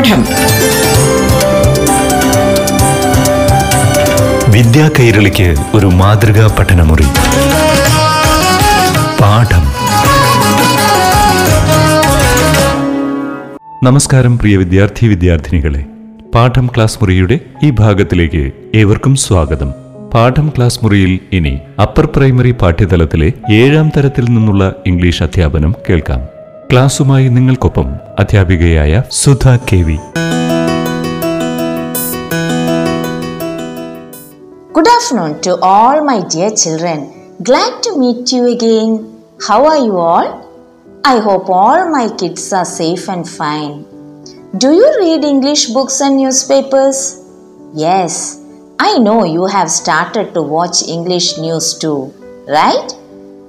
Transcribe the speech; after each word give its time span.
പാഠം. 0.00 0.24
വിദ്യാ 4.52 4.90
കൈരളിക്ക് 5.00 5.54
ഒരു 5.74 5.86
മാതൃകാ 5.86 6.56
പഠനമുറി. 6.58 7.02
പാഠം. 9.20 9.64
നമസ്കാരം 13.84 14.38
പ്രിയ 14.38 14.56
വിദ്യാർത്ഥി 14.56 15.06
വിദ്യാർത്ഥിനികളെ. 15.06 15.84
പാഠം 16.34 16.66
ക്ലാസ് 16.66 16.98
മുറിയുടെ 17.00 17.40
ഈ 17.62 17.70
ഭാഗത്തിലേക്ക് 17.70 18.52
ഏവർക്കും 18.74 19.16
സ്വാഗതം. 19.16 19.72
പാഠം 20.14 20.52
ക്ലാസ് 20.56 20.80
മുറിയിൽ 20.82 21.18
ഇനി 21.32 21.58
അപ്പർ 21.82 22.08
പ്രൈമറി 22.16 22.50
പാഠ്യതലത്തിലെ 22.50 23.32
ഏഴാം 23.52 23.88
തരത്തിൽ 23.96 24.24
നിന്നുള്ള 24.24 24.74
ഇംഗ്ലീഷ് 24.86 25.22
അധ്യാപനം 25.22 25.74
കേൾക്കാം. 25.90 26.39
ക്ലാസുമായി 26.71 27.27
നിങ്ങൾക്കൊപ്പം 27.37 27.89
അധ്യാപികയായ 28.21 28.93
Sudha 29.21 29.47
K 29.69 29.81
V 29.87 29.97
Good 34.75 34.89
afternoon 34.95 35.33
to 35.45 35.51
all 35.61 35.97
my 36.03 36.17
dear 36.33 36.51
children. 36.61 36.99
Glad 37.41 37.73
to 37.83 37.91
meet 37.97 38.31
you 38.35 38.43
again. 38.47 38.89
How 39.47 39.59
are 39.65 39.81
you 39.87 39.95
all? 39.97 40.27
I 41.05 41.19
hope 41.19 41.49
all 41.49 41.89
my 41.89 42.09
kids 42.21 42.51
are 42.59 42.65
safe 42.65 43.07
and 43.07 43.27
fine. 43.39 43.73
Do 44.57 44.71
you 44.79 44.87
read 45.01 45.23
English 45.23 45.63
books 45.67 46.01
and 46.01 46.17
newspapers? 46.17 46.99
Yes, 47.75 48.39
I 48.79 48.97
know 48.97 49.23
you 49.25 49.45
have 49.47 49.69
started 49.71 50.33
to 50.33 50.41
watch 50.41 50.87
English 50.87 51.37
news 51.37 51.77
too, 51.77 51.99
right? 52.47 52.89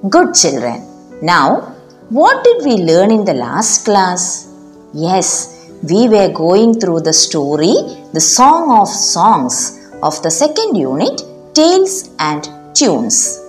Good 0.09 0.35
children. 0.35 0.79
Now, 1.23 1.49
what 2.20 2.44
did 2.44 2.66
we 2.66 2.74
learn 2.90 3.10
in 3.10 3.24
the 3.24 3.34
last 3.34 3.86
class? 3.86 4.22
Yes, 4.94 5.70
we 5.82 6.10
were 6.10 6.28
going 6.28 6.78
through 6.78 7.00
the 7.02 7.14
story, 7.14 7.74
the 8.14 8.20
Song 8.20 8.70
of 8.80 8.90
Songs 8.90 9.80
of 10.04 10.22
the 10.22 10.30
second 10.30 10.76
unit, 10.76 11.22
Tales 11.54 12.10
and 12.20 12.50
Tunes. 12.76 13.40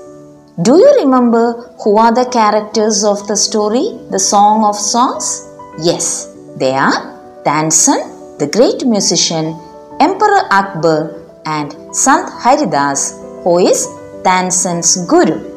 Do 0.63 0.77
you 0.77 0.93
remember 1.01 1.75
who 1.83 1.99
are 1.99 2.15
the 2.15 2.27
characters 2.27 3.03
of 3.03 3.27
the 3.27 3.37
story, 3.37 3.99
the 4.11 4.21
Song 4.21 4.65
of 4.65 4.77
Songs? 4.77 5.45
Yes, 5.81 6.33
they 6.57 6.73
are 6.73 7.19
Tansan, 7.45 8.39
the 8.39 8.47
great 8.47 8.87
musician, 8.87 9.59
Emperor 9.99 10.43
Akbar, 10.53 11.21
and 11.47 11.75
Sant 11.93 12.31
Haridas, 12.45 13.19
who 13.43 13.59
is 13.59 13.89
Tansan's 14.23 15.05
guru. 15.07 15.52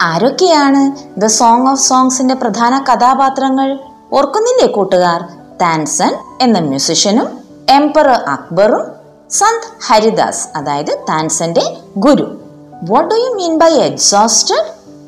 ആരൊക്കെയാണ്? 0.00 0.82
The 1.20 1.26
song 1.26 1.68
of 1.68 1.80
സോങ്സിന്റെ 1.80 2.34
പ്രധാന 2.34 2.84
കഥാപാത്രങ്ങൾ 2.92 3.78
ഓർക്കുന്നില്ലേ 4.12 4.66
കൂട്ടുകാർ? 4.66 5.20
താൻസൺ 5.62 6.12
എന്ന 6.40 6.58
മ്യൂസിഷ്യനും 6.58 7.28
emperor 7.68 8.20
അക്ബറും 8.28 8.84
സന്ത് 9.30 9.68
ഹരിദാസ് 9.86 10.48
അതായത് 10.56 10.98
താൻസന്റെ 11.08 11.76
ഗുരു. 11.96 12.40
What 12.90 13.10
do 13.10 13.14
you 13.14 13.30
mean 13.34 13.58
by 13.58 13.72
exhausted 13.74 14.64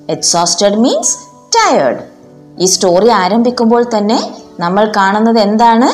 exhausted 0.09 0.77
means 0.77 1.19
tired 1.57 1.99
ഈ 2.59 2.65
സ്റ്റോറി 2.65 3.09
ആരംഭിക്കുമ്പോൾ 3.09 3.85
തന്നെ 3.97 4.37
നമ്മൾ 4.61 4.93
കാണുന്നത് 4.97 5.39
എന്താണ്? 5.39 5.89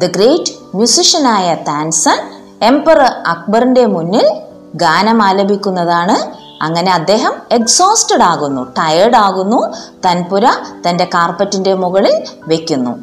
ദ 0.00 0.06
ഗ്രേറ്റ് 0.06 0.52
മ്യൂസിഷ്യനായ 0.74 1.54
താൻസൺ 1.54 2.18
എംപറർ 2.62 3.12
അക്ബറിന്റെ 3.26 3.86
മുന്നിൽ 3.86 4.26
ഗാനം 4.74 5.22
ആലപിക്കുന്നതാണ് 5.22 6.41
അങ്ങനെ 6.62 6.92
അദ്ദേഹം 6.92 7.32
എക്സോസ്റ്റഡ് 7.52 8.22
ആകുന്നു 8.22 8.74
ടയേർഡ് 8.78 9.16
ആകുന്നു 9.16 9.74
തൻപുര 10.04 10.46
തന്റെ 10.88 11.04
കാർപ്പറ്റിന്റെ 11.04 11.74
മുകളിൽ 11.74 12.24
വെക്കുന്നു. 12.46 12.98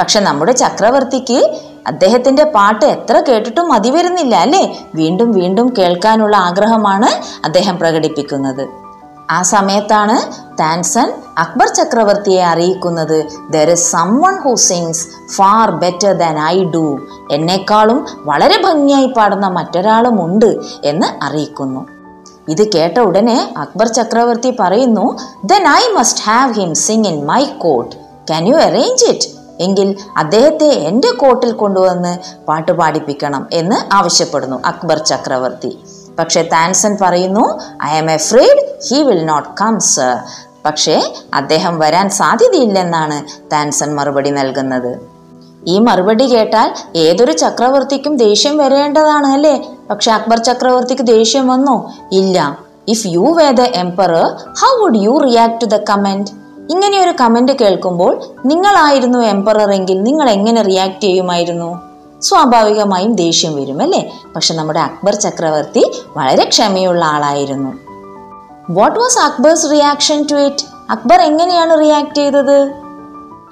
പക്ഷെ 0.00 0.20
നമ്മുടെ 0.20 0.52
ചക്രവർത്തിക്ക് 0.52 1.60
അദ്ദേഹത്തിന്റെ 1.86 2.44
പാട്ട് 2.44 2.84
എത്ര 2.84 3.20
കേട്ടിട്ടും 3.20 3.68
മതി 3.68 3.90
വരുന്നില്ല 3.90 4.36
അല്ലേ? 4.36 4.84
വീണ്ടും 4.94 5.32
വീണ്ടും 5.32 5.74
കേൾക്കാനുള്ള 5.78 6.36
ആഗ്രഹമാണ് 6.36 7.08
അദ്ദേഹം 7.44 7.78
പ്രകടിപ്പിക്കുന്നത്. 7.78 8.68
ആ 9.30 9.42
സമയത്താണ് 9.42 10.16
താൻസൺ 10.60 11.12
അക്ബർ 11.38 11.68
ചക്രവർത്തിയെ 11.68 12.42
അറിയിക്കുന്നത് 12.42 13.26
there 13.50 13.70
is 13.70 13.92
someone 14.20 14.40
who 14.40 14.54
sings 14.54 15.06
far 15.36 15.70
better 15.70 16.12
than 16.12 16.38
I 16.38 16.64
do 16.64 16.98
എന്നെക്കാളും 17.30 18.06
വളരെ 18.20 18.62
ഭംഗിയായി 18.62 19.06
പാടുന്ന 19.06 19.48
മറ്റൊരാളുമുണ്ട് 19.48 20.56
എന്ന് 20.84 21.24
അറിയിക്കുന്നു. 21.24 21.99
ഇത് 22.54 22.62
കേട്ട 22.74 22.96
ഉടനെ 23.08 23.38
അക്ബർ 23.64 23.88
ചക്രവർത്തി 23.98 24.50
പറയുന്നു 24.60 25.06
then 25.52 25.64
I 25.80 25.82
must 25.98 26.24
have 26.28 26.52
him 26.60 26.72
sing 26.86 27.06
in 27.12 27.18
my 27.32 27.42
court 27.64 27.92
can 28.30 28.44
you 28.50 28.56
arrange 28.68 29.06
it 29.12 29.28
എങ്കിൽ 29.64 29.88
അദ്ദേഹത്തെ 30.16 30.68
എന്റെ 30.88 31.10
കോട്ടിൽ 31.22 31.50
കൊണ്ടുവന്ന് 31.62 32.12
പാട്ട് 32.48 32.72
പാടിപ്പിക്കണം 32.80 33.42
എന്ന് 33.60 33.78
ആവശ്യപ്പെടുന്നു 33.98 34.58
അക്ബർ 34.70 34.98
ചക്രവർത്തി. 35.10 35.72
പക്ഷേ 36.18 36.40
താൻസൺ 36.54 36.92
പറയുന്നു 37.02 37.44
I 37.88 37.90
am 37.98 38.08
afraid 38.28 38.62
he 38.88 38.98
will 39.08 39.22
not 39.32 39.48
come 39.60 39.74
sir 39.94 40.14
പക്ഷേ 40.66 40.96
അദ്ദേഹം 41.34 41.74
വരാൻ 41.82 42.06
സാധ്യതയില്ലെന്നാണ് 42.20 43.18
താൻസൺ 43.52 43.90
മറുപടി 43.98 44.30
നൽകുന്നത്. 44.38 44.92
ഈ 45.68 45.78
മറുപടി 45.78 46.24
കേട്ടാൽ 46.24 46.74
ഏതൊരു 46.96 47.32
ചക്രവർത്തിക്കും 47.32 48.16
ദേഷ്യം 48.16 48.58
വരേണ്ടതാണ് 48.58 49.26
അല്ലേ? 49.26 49.68
പക്ഷെ 49.90 50.12
അക്ബർ 50.12 50.38
ചക്രവർത്തിക്ക് 50.38 51.02
ദേഷ്യം 51.02 51.48
വന്നോ? 51.48 51.90
ഇല്ല. 52.12 52.58
If 52.88 53.06
you 53.06 53.34
were 53.38 53.50
the 53.50 53.60
emperor 53.60 54.26
how 54.60 54.82
would 54.82 54.96
you 54.96 55.18
react 55.18 55.60
to 55.60 55.64
the 55.64 55.76
comment 55.76 56.30
ഇങ്ങനെ 56.70 57.02
ഒരു 57.02 57.12
കമന്റ് 57.20 57.52
കേൾക്കുമ്പോൾ 57.52 58.22
നിങ്ങളായിരുന്നു 58.46 59.18
എംപറർ 59.18 59.70
എങ്കിൽ 59.70 60.02
നിങ്ങൾ 60.02 60.30
എങ്ങനെ 60.30 60.62
റിയാക്ട് 60.62 61.00
ചെയ്യുമായിരുന്നു? 61.00 61.82
സ്വാഭാവികമായും 62.20 63.14
ദേഷ്യം 63.14 63.56
വരും 63.56 63.82
അല്ലേ? 63.82 64.12
പക്ഷെ 64.36 64.54
നമ്മുടെ 64.54 64.80
അക്ബർ 64.80 65.14
ചക്രവർത്തി 65.14 65.90
വളരെ 66.16 66.44
ക്ഷമയുള്ള 66.44 67.04
ആളായിരുന്നു. 67.04 67.70
What 68.70 68.98
was 68.98 69.18
Akbar's 69.18 69.70
reaction 69.70 70.26
to 70.30 70.34
it 70.34 70.64
Akbar 70.90 71.20
എങ്ങനെയാണ് 71.20 71.80
റിയാക്ട് 71.80 72.14
ചെയ്തത്? 72.14 72.72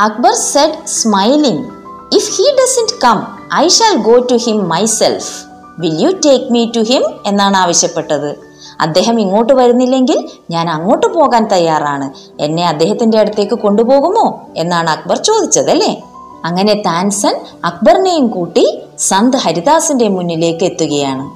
Akbar 0.00 0.32
said 0.32 0.86
smiling 0.86 1.77
if 2.14 2.30
he 2.32 2.56
doesn't 2.56 3.00
come 3.04 3.26
I 3.54 3.69
shall 3.69 3.96
go 3.96 4.19
to 4.19 4.36
him 4.36 4.69
myself 4.69 5.44
will 5.80 6.00
you 6.00 6.10
take 6.26 6.52
me 6.52 6.66
to 6.76 6.80
him 6.80 7.02
എന്നാണ് 7.26 7.56
ആവശ്യപ്പെട്ടത്. 7.56 8.36
അദ്ദേഹം 8.80 9.20
ഇങ്ങോട്ട് 9.20 9.52
വരുന്നില്ലെങ്കിൽ 9.52 10.28
ഞാൻ 10.50 10.70
അങ്ങോട്ട് 10.70 11.06
പോകാൻ 11.06 11.48
തയ്യാറാണ്. 11.48 12.10
എന്നെ 12.42 12.69
അദ്ദേഹത്തിന്റെ 12.69 13.19
അടുത്തേക്ക് 13.19 13.54
കൊണ്ടുപോകുമോ? 13.54 14.46
എന്നാണ് 14.56 14.91
അക്ബർ 14.91 15.16
ചോദിച്ചത് 15.16 15.70
അല്ലേ? 15.70 16.02
അങ്ങനെ 16.44 16.74
താൻസൻ 16.74 17.41
അക്ബറിനെയും 17.64 18.28
കൂട്ടി 18.28 18.82
സന്ത് 18.98 19.36
ഹരിദാസിന്റെ 19.36 20.08
മുന്നിലേക്ക് 20.08 20.64
എത്തുകയാണ്. 20.64 21.30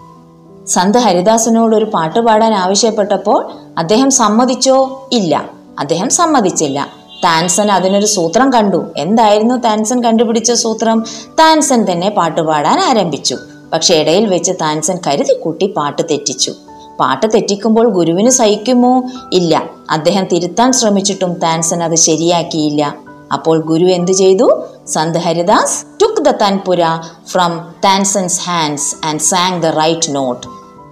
സന്ത് 0.69 0.99
ഹരിദാസിനോട് 0.99 1.77
ഒരു 1.77 1.85
പാട്ട് 1.85 2.21
പാടാൻ 2.21 2.55
ആവശ്യപ്പെട്ടപ്പോൾ 2.55 3.53
അദ്ദേഹം 3.79 4.11
സമ്മതിച്ചോ? 4.11 5.09
ഇല്ല. 5.13 5.45
അദ്ദേഹം 5.79 6.11
സമ്മതിച്ചില്ല. 6.11 7.02
താൻസൻ 7.25 7.71
അതിനൊരു 7.71 8.07
സൂത്രം 8.07 8.53
കണ്ടു. 8.53 8.85
എന്തായിരുന്നു 8.97 9.55
താൻസൻ 9.55 10.05
കണ്ടുപിടിച്ച 10.05 10.53
സൂത്രം? 10.53 11.05
താൻസൻ 11.39 11.93
തന്നെ 11.93 12.11
പാട്ടുപാടാൻ 12.11 12.81
ആരംഭിച്ചു. 12.81 13.37
പക്ഷെ 13.73 13.95
ഇടയിൽ 13.95 14.27
വെച്ച് 14.27 14.53
താൻസൻ 14.61 14.99
കരുതിക്കൂട്ടി 15.07 15.67
പാട്ട് 15.67 16.03
തെറ്റിച്ചു. 16.11 16.53
പാട്ട് 17.01 17.27
തെറ്റിക്കുമ്പോൾ 17.35 17.89
ഗുരുവിന് 17.89 18.31
സഹിക്കുമോ? 18.31 19.03
ഇല്ല. 19.33 19.63
അദ്ദേഹം 19.91 20.25
തിരുത്താൻ 20.25 20.73
ശ്രമിച്ചിട്ടും 20.73 21.35
താൻസൻ 21.35 21.83
അത് 21.83 21.95
ശരിയാക്കിയില്ല. 21.95 22.97
അപ്പോൾ 23.33 23.63
ഗുരു 23.63 23.87
എന്തു 23.87 24.13
ചെയ്തു? 24.13 24.63
Sant 24.87 25.19
Haridas 25.19 25.85
took 26.03 26.23
the 26.23 26.29
tanpura 26.29 26.83
from 27.27 27.65
Tansen's 27.85 28.41
hands 28.41 29.07
and 29.07 29.21
sang 29.21 29.63
the 29.63 29.67
right 29.67 30.15
note 30.15 30.47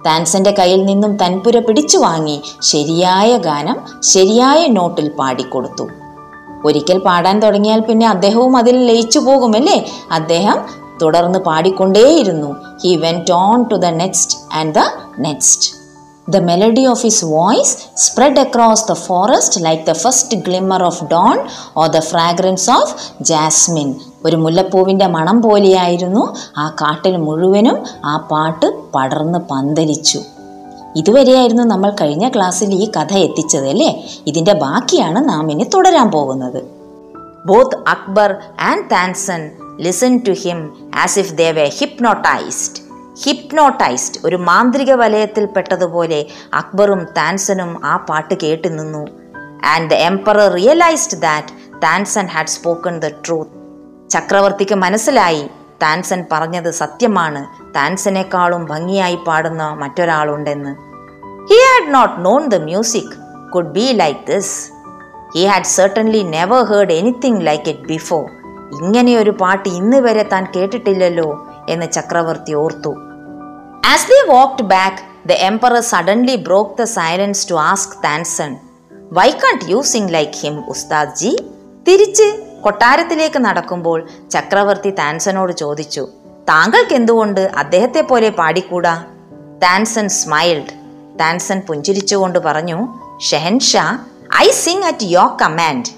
താൻസന്റെ 0.05 0.51
കയ്യിൽ 0.51 0.85
നിന്നും 0.85 1.17
തൻപുര 1.17 1.59
പിടിച്ചു 1.59 1.97
വാങ്ങി 1.97 2.41
ശരിയായ 2.61 3.37
ഗാനം 3.37 4.01
ശരിയായ 4.01 4.67
നോട്ടിൽ 4.67 5.09
പാടിക്കൊടുത്തു. 5.09 5.87
ഒരിക്കൽ 6.65 6.97
പാടാൻ 6.97 7.41
തുടങ്ങിയാൽ 7.41 7.79
പിന്നെ 7.79 8.09
അദ്ദേഹവും 8.09 8.57
അതിൽ 8.57 8.85
ലയിച്ചു 8.85 9.19
പോകുമല്ലേ 9.19 9.85
അദ്ദേഹം 10.11 10.59
തുടർന്ന് 11.01 11.39
പാടിക്കൊണ്ടേയിരുന്നു. 11.39 12.55
He 12.83 12.95
went 12.95 13.31
on 13.31 13.63
to 13.63 13.75
the 13.75 13.85
next 13.85 14.57
and 14.57 14.75
the 14.75 14.79
next 15.19 15.81
the 16.29 16.37
melody 16.37 16.85
of 16.85 17.01
his 17.01 17.25
voice 17.25 17.77
spread 17.95 18.39
across 18.39 18.87
the 18.89 18.93
forest 18.93 19.65
like 19.65 19.83
the 19.83 19.91
first 19.91 20.37
glimmer 20.37 20.83
of 20.83 21.03
dawn 21.03 21.39
or 21.77 21.87
the 21.87 21.99
fragrance 21.99 22.69
of 22.71 23.23
jasmine 23.23 23.95
ഒരു 24.25 24.35
മുല്ലപ്പൂവിന്റെ 24.35 25.07
മണം 25.07 25.41
പോലെയായിരുന്നു 25.41 26.35
ആ 26.57 26.69
കാട്ടിൽ 26.69 27.17
മുഴുവനും 27.17 27.77
ആ 28.05 28.17
പാട്ട് 28.17 28.91
പടർന്ന് 28.95 29.39
പന്തലിച്ചു. 29.51 30.19
ഇതുവരെയായിരുന്നു 30.95 31.63
നമ്മൾ 31.63 31.95
കഴിഞ്ഞ 32.01 32.29
ക്ലാസ്സിൽ 32.29 32.73
ഈ 32.73 32.91
കഥ 32.91 33.13
എത്തിച്ചത് 33.13 33.67
അല്ലേ? 33.67 34.07
ഇതിന്റെ 34.27 34.53
ബാക്കിയാണ് 34.53 35.29
നാം 35.29 35.51
ഇനി 35.51 35.63
തുടരാൻ 35.63 36.11
പോകുന്നത്. 36.11 36.63
Both 37.45 37.89
Akbar 37.89 38.35
and 38.59 38.91
Tansen 38.91 39.51
listen 39.79 40.19
to 40.27 40.31
him 40.31 40.89
as 40.95 41.19
if 41.19 41.33
they 41.33 41.51
were 41.51 41.71
hypnotised 41.79 42.91
hypnotised 43.23 44.19
ഒരു 44.25 44.35
മാന്ത്രിക 44.35 44.91
വലയത്തിൽ 44.91 45.45
പെട്ടതുപോലെ 45.45 46.25
അക്ബറും 46.53 47.07
താൻസനും 47.17 47.85
ആ 47.85 47.97
പാട്ട് 47.97 48.33
കേട്ട് 48.43 48.79
നിന്നു. 48.79 49.07
And 49.65 49.89
the 49.89 49.93
emperor 49.93 50.53
realised 50.53 51.21
that 51.21 51.47
Tansen 51.83 52.25
had 52.25 52.47
spoken 52.47 52.99
the 52.99 53.07
truth 53.07 53.51
ചക്രവർത്തിക്ക് 54.09 54.75
മനസ്സിലായി 54.75 55.47
താൻസൻ 55.81 56.25
പറഞ്ഞത് 56.31 56.71
സത്യമാണ്. 56.71 57.41
താൻസനേക്കാളും 57.75 58.65
ഭംഗിയായി 58.65 59.15
പാടുന്ന 59.27 59.73
മറ്റൊരാളുണ്ടെന്ന്. 59.73 60.73
He 61.49 61.59
had 61.69 61.93
not 61.93 62.25
known 62.25 62.47
the 62.47 62.55
music 62.55 63.15
could 63.51 63.71
be 63.71 63.91
like 63.93 64.27
this 64.27 64.71
he 65.35 65.45
had 65.45 65.63
certainly 65.63 66.23
never 66.23 66.63
heard 66.63 66.91
anything 66.91 67.47
like 67.47 67.69
it 67.69 67.87
before 67.87 68.23
ഇങ്ങനെയൊരു 68.81 69.29
പാട്ട് 69.29 69.69
ഇന്ന് 69.69 69.97
വരെ 69.97 70.23
താൻ 70.23 70.43
കേട്ടിട്ടില്ലല്ലോ 70.55 71.47
എന്ന് 71.69 71.87
ചക്രവർത്തി 71.91 72.53
ഓർത്തു. 72.53 72.91
As 73.85 74.07
they 74.07 74.31
walked 74.31 74.65
back 74.65 75.29
the 75.29 75.31
emperor 75.31 75.79
suddenly 75.79 76.35
broke 76.35 76.77
the 76.81 76.83
silence 76.83 77.49
to 77.49 77.53
ask 77.53 78.03
Tansen 78.03 78.57
why 79.13 79.29
can't 79.29 79.65
you 79.65 79.81
like 80.09 80.31
him 80.31 80.69
Ustad 80.69 81.15
ji? 81.15 81.31
തിരിച്ച് 81.87 82.27
കൊട്ടാരത്തിലേക്ക് 82.61 83.39
നടക്കുമ്പോൾ 83.39 84.07
ചക്രവർത്തി 84.31 84.89
താൻസനോട് 84.89 85.53
ചോദിച്ചു 85.53 86.07
താങ്കൾക്ക് 86.49 86.93
എന്തുകൊണ്ട് 86.93 87.41
അദ്ദേഹത്തെ 87.41 88.01
പോലെ 88.01 88.29
പാടിക്കൂടാ? 88.29 89.05
താൻസൺ 89.63 90.09
സ്മൈൽഡ് 90.09 90.73
താൻസൺ 91.19 91.59
പുഞ്ചിരിച്ചുകൊണ്ട് 91.59 92.39
പറഞ്ഞു 92.39 92.79
Shahenshah 93.29 93.97
I 94.35 94.47
sing 94.51 94.85
at 94.85 95.03
your 95.03 95.37
command 95.41 95.89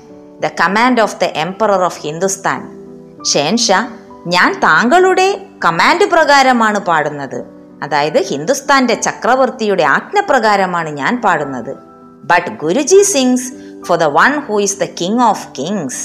the 0.43 0.49
command 0.61 1.01
of 1.01 1.19
the 1.21 1.23
emperor 1.23 1.83
of 1.83 2.01
Hindustan. 2.01 2.59
Shahenshah 3.33 3.79
ഞാൻ 4.27 4.53
താങ്കളുടെ 4.59 5.27
കമാൻഡ് 5.65 6.05
പ്രകാരമാണ് 6.05 6.79
പാടുന്നത്. 6.79 7.39
അതായത് 7.83 8.19
ഹിന്ദുസ്ഥാന്റെ 8.23 8.93
ചക്രവർത്തിയുടെ 8.93 9.83
ആജ്ഞപ്രകാരമാണ് 9.83 10.89
ഞാൻ 10.89 11.21
പാടുന്നത്. 11.21 11.73
But 12.23 12.51
Guruji 12.51 13.01
sings 13.01 13.53
for 13.85 13.97
the 13.97 14.03
one 14.03 14.39
who 14.39 14.59
is 14.59 14.79
the 14.79 14.83
king 15.01 15.21
of 15.21 15.47
kings 15.59 16.01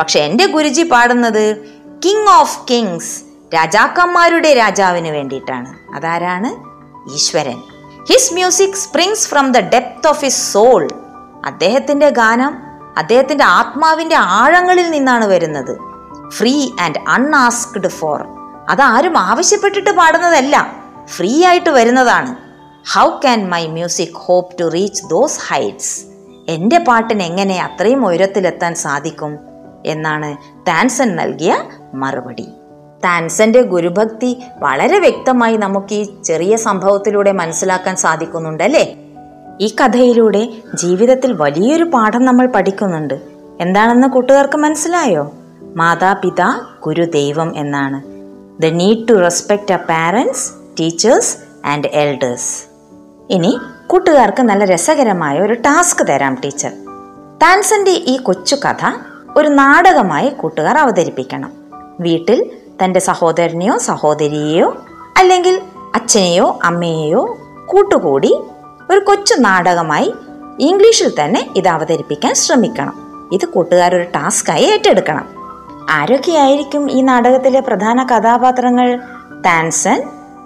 പക്ഷെ 0.00 0.20
എന്റെ 0.20 0.46
ഗുരുജി 0.46 0.82
പാടുന്നത് 0.82 1.56
കിങ് 2.04 2.40
ഓഫ് 2.40 2.58
കിങ്സ് 2.70 3.22
രാജാക്കന്മാരുടെ 3.54 4.54
രാജാവിന് 4.54 5.08
വേണ്ടിയിട്ടാണ്. 5.08 5.96
അതാരാണ്? 5.96 6.70
ഈശ്വരൻ. 7.14 7.62
His 8.12 8.34
music 8.34 8.74
springs 8.74 9.28
from 9.28 9.52
the 9.52 9.58
depth 9.58 10.08
of 10.08 10.24
his 10.24 10.52
soul 10.52 10.88
അദ്ദേഹത്തിന്റെ 11.46 12.10
ഗാനം 12.10 12.58
അദ്ദേഹത്തിന്റെ 12.98 13.44
ആത്മാവിന്റെ 13.44 14.16
ആഴങ്ങളിൽ 14.16 14.90
നിന്നാണ് 14.90 15.24
വരുന്നത്. 15.24 15.78
ഫ്രീ 16.30 16.70
ആൻഡ് 16.80 16.98
അൺആസ്ക്ഡ് 17.08 17.88
ഫോർ 17.88 18.26
അതാരും 18.68 19.18
ആവശ്യപ്പെട്ടിട്ട് 19.18 19.90
പാടുന്നതല്ല. 19.90 20.72
ഫ്രീ 21.06 21.44
ആയിട്ട് 21.44 21.70
വരുന്നതാണ്. 21.70 22.36
How 22.94 23.08
can 23.08 23.50
my 23.50 23.66
music 23.66 24.16
hope 24.16 24.58
to 24.60 24.64
reach 24.64 25.04
those 25.04 25.40
heights 25.48 26.00
എന്റെ 26.48 26.78
പാട്ടിന് 26.78 27.22
എങ്ങനെ 27.22 27.62
അത്രയും 27.62 28.06
ഉയരത്തിലെത്താൻ 28.06 28.74
സാധിക്കും? 28.74 29.49
എന്നാണ് 29.86 30.36
താൻസൻ 30.68 31.16
നൽകിയ 31.16 31.64
മറുപടി. 31.94 32.48
താൻസന്റെ 33.04 33.62
ഗുരുഭക്തി 33.62 34.42
വളരെ 34.58 34.98
വ്യക്തമായി 34.98 35.56
നമുക്ക് 35.56 35.94
ഈ 35.94 36.22
ചെറിയ 36.24 36.56
സംഭവത്തിലൂടെ 36.56 37.32
മനസ്സിലാക്കാൻ 37.32 37.96
സാധിക്കുന്നുണ്ടല്ലേ? 37.96 38.96
ഈ 39.60 39.74
കഥയിലൂടെ 39.80 40.48
ജീവിതത്തിൽ 40.74 41.32
വലിയൊരു 41.32 41.84
പാഠം 41.84 42.24
നമ്മൾ 42.24 42.46
പഠിക്കുന്നുണ്ട്. 42.46 43.20
എന്താണെന്ന് 43.60 44.08
കൂട്ടുകാർക്ക് 44.08 44.56
മനസ്സിലായോ? 44.56 45.32
മാതാപിതാ 45.76 46.60
ഗുരുദൈവം 46.86 47.56
എന്നാണ്. 47.56 48.02
The 48.62 48.66
need 48.66 49.08
to 49.08 49.12
respect 49.12 49.72
a 49.72 49.76
parents 49.76 50.50
teachers 50.80 51.36
and 51.66 51.86
elders 51.86 52.64
ഇനി 53.30 53.58
കൂട്ടുകാർക്ക് 53.86 54.42
നല്ല 54.42 54.64
രസകരമായ 54.64 55.38
ഒരു 55.38 55.54
ടാസ്ക് 55.54 56.06
തരാം 56.08 56.34
ടീച്ചർ. 56.44 56.70
താൻസന്റെ 57.42 57.90
ഈ 57.90 58.16
കൊച്ചു 58.16 58.54
കഥ 58.54 59.09
ഒരു 59.36 59.48
നാടകമായി 59.48 60.28
കൂട്ടുകാർ 60.28 60.78
അവതരിപ്പിക്കണം. 60.78 61.52
വീട്ടിൽ 62.00 62.50
തന്റെ 62.84 63.00
സഹോദരനെയോ 63.00 63.78
സഹോദരിയെയോ 63.78 64.76
അല്ലെങ്കിൽ 65.16 65.62
അച്ഛനെയോ 65.94 66.58
അമ്മയെയോ 66.64 67.38
കൂട്ടുകൂടി 67.66 68.40
ഒരു 68.90 68.98
കൊച്ചു 68.98 69.34
നാടകമായി 69.34 70.14
ഇംഗ്ലീഷിൽ 70.60 71.24
തന്നെ 71.24 71.50
ഇത് 71.56 71.68
അവതരിപ്പിക്കാൻ 71.68 72.34
ശ്രമിക്കണം. 72.34 73.28
ഇത് 73.32 73.46
കൂട്ടുകാരൊരു 73.46 74.02
ടാസ്ക്കായി 74.02 74.64
ഏറ്റെടുക്കണം. 74.64 75.28
ആരൊക്കെയായിരിക്കും 75.90 76.90
ഈ 76.90 77.00
നാടകത്തിലെ 77.00 77.60
പ്രധാന 77.60 78.02
കഥാപാത്രങ്ങൾ? 78.02 79.00
താൻസൻ 79.46 80.02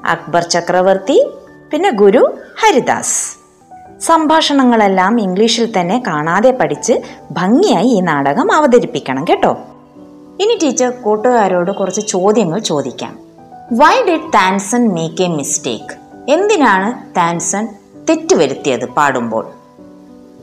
അക്ബർ 0.07 0.43
ചക്രവർത്തി 0.43 1.31
പിന്നെ 1.71 1.91
ഗുരു 1.91 2.35
ഹരിദാസ്. 2.61 3.44
സംഭാഷണങ്ങളെല്ലാം 4.05 5.21
ഇംഗ്ലീഷിൽ 5.21 5.81
തന്നെ 5.81 6.03
കാണാതെ 6.07 6.51
പഠിച്ച് 6.51 6.95
ഭംഗിയായി 7.31 7.87
ഈ 7.87 8.01
നാടകം 8.01 8.53
അവതരിപ്പിക്കണം 8.53 9.25
കേട്ടോ. 9.31 9.53
ഇനി 10.41 10.59
ടീച്ചർ 10.63 10.91
കൂട്ടുകാരോട് 10.91 11.71
കുറച്ച് 11.71 12.01
ചോദ്യങ്ങൾ 12.01 12.59
ചോദിക്കാം. 12.59 13.13
Why 13.73 13.95
did 14.09 14.33
Tansen 14.35 14.89
make 14.89 15.23
a 15.23 15.29
mistake 15.29 15.95
എന്തിനാണ് 16.29 16.89
താൻസൺ 17.17 17.69
തെറ്റുവരുത്തിയത് 18.09 18.87
പാടുമ്പോൾ? 18.89 19.45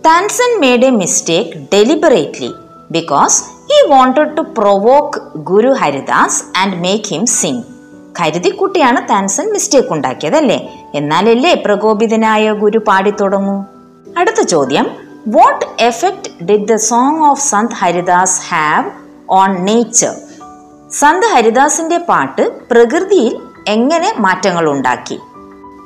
Tansen 0.06 0.52
made 0.60 0.86
a 0.86 0.90
mistake 0.90 1.52
deliberately 1.74 2.52
because 2.92 3.44
he 3.72 3.90
wanted 3.90 4.38
to 4.38 4.42
provoke 4.58 5.22
Guru 5.38 5.70
Haridas 5.70 6.44
and 6.58 6.80
make 6.84 7.06
him 7.06 7.26
sing 7.26 7.64
കരുതിക്കുട്ടിയാണ് 8.20 9.10
Tansen 9.10 9.54
mistake 9.54 9.94
ഉണ്ടാക്കിയതല്ലേ? 9.94 10.90
എന്നാലല്ലേ 10.96 11.54
പ്രകോപിതനായ 11.54 12.52
ഗുരു 12.52 12.78
പാടിത്തുടങ്ങൂ? 12.78 13.64
അടുത്ത 14.18 14.42
ചോദ്യം. 14.42 14.88
What 15.28 15.66
effect 15.80 16.44
did 16.46 16.68
the 16.68 16.76
song 16.76 17.26
of 17.26 17.42
Sant 17.42 17.72
Haridas 17.72 18.42
have 18.50 18.90
on 19.30 19.54
nature 19.64 20.14
Sant 20.92 21.26
ഹരിദാസിന്റെ 21.26 21.98
പാട്ട് 21.98 22.70
പ്രകൃതിയിൽ 22.70 23.40
എങ്ങനെ 23.68 24.14
മാറ്റങ്ങൾ 24.18 24.70
ഉണ്ടാക്കി? 24.70 25.20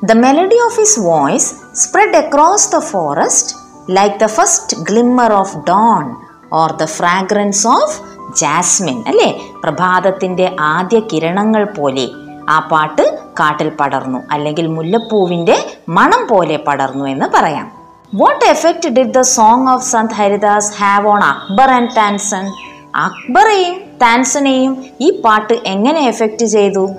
The 0.04 0.12
melody 0.12 0.66
of 0.66 0.80
his 0.80 1.00
voice 1.00 1.56
spread 1.76 2.18
across 2.18 2.72
the 2.72 2.80
forest 2.80 3.56
like 3.96 4.16
the 4.16 4.26
first 4.26 4.78
glimmer 4.78 5.34
of 5.34 5.58
dawn 5.58 6.16
or 6.54 6.72
the 6.72 6.86
fragrance 6.86 7.68
of 7.68 8.02
jasmine 8.34 9.04
അല്ലേ? 9.08 9.42
പ്രഭാതത്തിന്റെ 9.64 10.56
ആദ്യ 10.60 11.00
കിരണങ്ങൾ 11.00 11.64
പോലെ 11.64 12.10
ആ 12.50 12.60
പാട്ട് 12.60 13.20
കാട്ടിൽ 13.40 13.70
പടർന്നു. 13.70 14.20
അല്ലെങ്കിൽ 14.32 14.68
മുല്ലപ്പൂവിന്റെ 14.68 15.66
മണം 15.90 16.28
പോലെ 16.28 16.58
പടർന്നു 16.58 17.06
എന്ന് 17.06 17.26
പറയാം. 17.26 17.72
What 18.16 18.46
effect 18.46 18.90
did 18.90 19.14
the 19.14 19.22
song 19.22 19.70
of 19.70 19.84
Sant 19.84 20.14
Haridas 20.14 20.74
have 20.74 21.08
on 21.08 21.24
Akbar 21.24 21.72
and 21.72 21.90
Tansen 21.98 22.54
അക്ബറെയും 22.96 23.82
താൻസനെയും 24.02 24.86
ഈ 25.02 25.22
പാട്ട് 25.22 25.54
എങ്ങനെ 25.54 26.08
എഫക്റ്റ് 26.08 26.46
ചെയ്തു? 26.46 26.90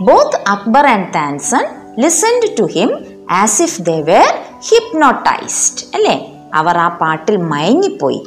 Both 0.00 0.50
Akbar 0.50 0.86
and 0.86 1.14
Tansen 1.14 1.66
listened 1.98 2.56
to 2.58 2.62
him 2.62 2.90
as 3.30 3.62
if 3.62 3.82
they 3.82 4.02
were 4.02 4.38
hypnotised 4.68 5.96
അല്ലേ? 5.96 6.32
അവർ 6.54 6.78
ആ 6.78 6.88
പാട്ടിൽ 6.88 7.36
മയങ്ങിപ്പോയി. 7.36 8.26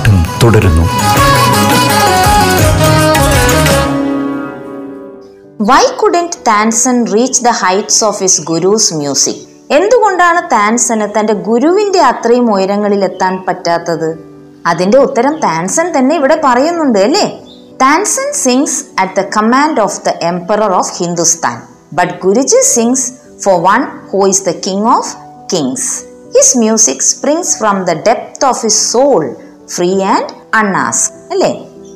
പാഠം 0.00 0.18
തുടരുന്നു. 0.42 0.84
Why 5.70 5.84
couldn't 6.00 6.38
Tansen 6.48 6.96
reach 7.14 7.40
the 7.44 7.50
heights 7.62 8.02
of 8.08 8.18
his 8.22 8.42
Guru's 8.42 8.94
music 8.94 9.42
എന്തുകൊണ്ടാണ് 9.70 10.40
താൻസന് 10.52 11.06
തന്റെ 11.16 11.34
ഗുരുവിന്റെ 11.48 12.00
അത്രയും 12.10 12.46
ഉയരങ്ങളിൽ 12.54 13.02
എത്താൻ 13.08 13.34
പറ്റാത്തത്? 13.48 14.08
അതിന്റെ 14.66 14.98
ഉത്തരം 14.98 15.34
താൻസൺ 15.44 15.86
തന്നെ 15.98 16.14
ഇവിടെ 16.16 16.36
പറയുന്നുണ്ട് 16.44 16.98
അല്ലേ? 16.98 17.26
Tansen 17.82 18.32
sings 18.44 18.78
at 18.98 19.16
the 19.20 19.24
command 19.36 19.80
of 19.80 20.00
the 20.06 20.12
emperor 20.30 20.72
of 20.80 20.92
Hindustan 21.02 21.58
but 21.92 22.14
Guruji 22.24 22.62
sings 22.74 23.06
for 23.44 23.58
one 23.68 23.82
who 24.12 24.22
is 24.32 24.44
the 24.48 24.54
king 24.66 24.88
of 24.96 25.12
kings 25.52 25.88
his 26.36 26.56
music 26.58 27.06
springs 27.12 27.54
from 27.60 27.78
the 27.90 27.94
depth 28.08 28.46
of 28.50 28.62
his 28.66 28.82
soul 28.92 29.22
free 29.74 30.02
and 30.02 30.34
അണ്ണാസ് 30.54 31.10
അല്ലേ? 31.30 31.52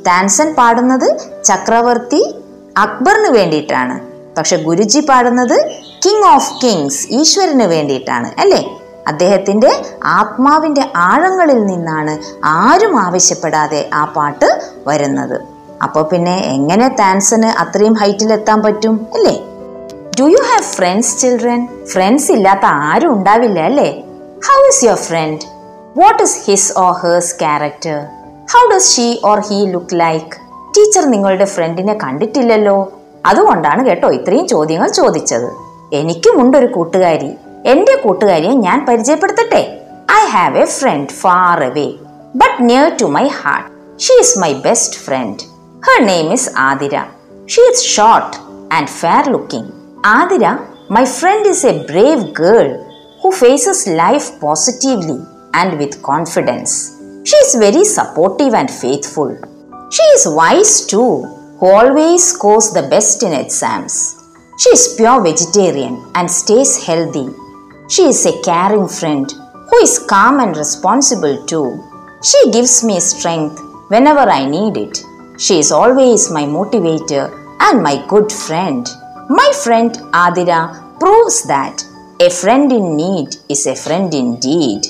താൻസൺ 0.07 0.55
പാടുന്നത് 0.55 1.09
ചക്രവർത്തി 1.45 2.35
അക്ബറിന് 2.77 3.29
വേണ്ടിയിട്ടാണ്. 3.29 4.01
പക്ഷെ 4.39 4.57
ഗുരുജി 4.57 5.01
പാടുന്നത് 5.01 5.57
king 6.05 6.29
of 6.35 6.53
Kings 6.63 7.07
ഈശ്വരന് 7.11 7.65
വേണ്ടിയിട്ടാണ് 7.65 8.41
അല്ലേ? 8.41 8.63
അദ്ദേഹത്തിന്റെ 9.07 9.71
ആത്മാവിന്റെ 10.05 10.93
ആഴങ്ങളിൽ 10.97 11.67
നിന്നാണ് 11.67 12.19
ആരും 12.43 13.01
ആവശ്യപ്പെടാതെ 13.01 13.91
ആ 13.95 14.05
പാട്ട് 14.05 14.49
വരുന്നത്. 14.87 15.37
അപ്പോൾ 15.83 16.03
പിന്നെ 16.03 16.37
എങ്ങനെ 16.57 16.89
താൻസന് 16.89 17.47
അത്രയും 17.47 17.95
ഹൈറ്റിൽ 17.95 18.33
എത്താൻ 18.33 18.63
പറ്റും 18.63 19.07
അല്ലേ? 19.15 19.37
Do 20.21 20.25
you 20.25 20.43
have 20.51 20.63
friends 20.63 21.19
children 21.19 21.69
friends 21.93 22.33
ഇല്ലാത്ത 22.33 22.65
ആരും 22.65 23.13
ഉണ്ടാവില്ല 23.13 23.61
അല്ലേ? 23.61 23.91
How 24.49 24.59
is 24.69 24.85
your 24.85 24.97
friend 24.97 25.54
what 25.97 26.23
is 26.23 26.51
his 26.51 26.79
or 26.79 26.93
hers 26.93 27.35
character 27.41 27.99
how 28.53 28.61
does 28.71 28.97
she 28.97 29.17
or 29.25 29.41
he 29.41 29.67
look 29.67 30.01
like 30.01 30.31
teacher 30.77 31.05
നിങ്ങളുടെ 31.05 31.45
ഫ്രണ്ടിനെ 31.45 31.95
കണ്ടിട്ടില്ലല്ലോ. 31.95 32.93
അതുകൊണ്ടാണ് 33.27 33.87
കേട്ടോ 33.87 34.09
ഇത്രയും 34.11 34.47
ചോദ്യങ്ങൾ 34.49 34.89
ചോദിച്ചത്. 34.89 35.49
എനിക്കുമുണ്ട് 35.93 36.57
ഒരു 36.57 36.67
കൂട്ടുകാരി. 36.67 37.31
എന്റെ 37.67 37.95
കൂട്ടുകാരിയെ 38.05 38.53
ഞാൻ 38.53 38.87
പരിചയപ്പെടുത്തട്ടെ? 38.89 39.63
I 40.13 40.25
have 40.27 40.59
a 40.59 40.65
friend 40.65 41.13
far 41.13 41.65
away 41.65 41.93
but 42.35 42.69
near 42.69 42.97
to 43.03 43.05
my 43.05 43.27
heart 43.27 43.69
she 44.03 44.15
is 44.21 44.39
my 44.39 44.53
best 44.53 44.97
friend 44.97 45.43
her 45.87 46.05
name 46.05 46.33
is 46.33 46.51
Athira 46.59 47.05
she 47.49 47.63
is 47.73 47.85
short 47.97 48.37
and 48.75 48.89
fair 48.89 49.33
looking 49.33 49.71
Athira 50.07 50.47
my 50.91 51.05
friend 51.05 51.49
is 51.49 51.67
a 51.67 51.73
brave 51.93 52.25
girl 52.43 52.69
who 53.25 53.31
faces 53.31 53.87
life 53.89 54.29
positively. 54.41 55.34
And 55.61 55.79
with 55.79 56.03
confidence. 56.03 56.73
She 57.25 57.37
is 57.37 57.55
very 57.55 57.85
supportive 57.85 58.53
and 58.53 58.71
faithful. 58.71 59.31
She 59.91 60.03
is 60.17 60.27
wise 60.29 60.87
too, 60.87 61.23
who 61.59 61.67
always 61.67 62.23
scores 62.33 62.73
the 62.73 62.87
best 62.95 63.23
in 63.23 63.33
exams. 63.33 63.95
She 64.59 64.71
is 64.71 64.95
pure 64.97 65.23
vegetarian 65.23 65.97
and 66.15 66.31
stays 66.31 66.85
healthy. 66.85 67.29
She 67.89 68.03
is 68.13 68.25
a 68.27 68.41
caring 68.43 68.89
friend 68.89 69.31
who 69.69 69.77
is 69.79 69.99
calm 69.99 70.41
and 70.41 70.57
responsible 70.57 71.47
too. 71.47 71.83
She 72.23 72.51
gives 72.51 72.85
me 72.85 73.01
strength 73.01 73.59
whenever 73.89 74.27
I 74.39 74.45
need 74.47 74.77
it. 74.77 75.03
She 75.39 75.59
is 75.59 75.73
always 75.73 76.31
my 76.31 76.45
motivator 76.45 77.27
and 77.61 77.83
my 77.83 78.05
good 78.09 78.31
friend. 78.31 78.87
My 79.29 79.51
friend 79.63 79.93
Adira 80.25 80.61
proves 81.01 81.47
that 81.49 81.85
a 82.21 82.31
friend 82.31 82.71
in 82.71 82.97
need 82.97 83.37
is 83.49 83.67
a 83.67 83.75
friend 83.75 84.15
indeed. 84.15 84.83